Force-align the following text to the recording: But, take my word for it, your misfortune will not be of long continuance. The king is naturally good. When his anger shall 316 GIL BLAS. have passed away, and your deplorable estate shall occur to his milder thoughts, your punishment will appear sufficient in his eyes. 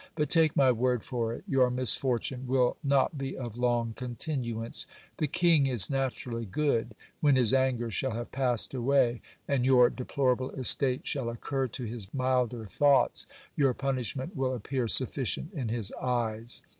But, 0.15 0.31
take 0.31 0.55
my 0.55 0.71
word 0.71 1.03
for 1.03 1.31
it, 1.31 1.43
your 1.47 1.69
misfortune 1.69 2.47
will 2.47 2.75
not 2.83 3.19
be 3.19 3.37
of 3.37 3.59
long 3.59 3.93
continuance. 3.93 4.87
The 5.17 5.27
king 5.27 5.67
is 5.67 5.91
naturally 5.91 6.47
good. 6.47 6.95
When 7.19 7.35
his 7.35 7.53
anger 7.53 7.91
shall 7.91 8.09
316 8.09 8.09
GIL 8.09 8.31
BLAS. 8.31 8.49
have 8.49 8.55
passed 8.55 8.73
away, 8.73 9.21
and 9.47 9.63
your 9.63 9.91
deplorable 9.91 10.49
estate 10.59 11.05
shall 11.05 11.29
occur 11.29 11.67
to 11.67 11.83
his 11.83 12.11
milder 12.15 12.65
thoughts, 12.65 13.27
your 13.55 13.75
punishment 13.75 14.35
will 14.35 14.55
appear 14.55 14.87
sufficient 14.87 15.53
in 15.53 15.69
his 15.69 15.91
eyes. 16.01 16.63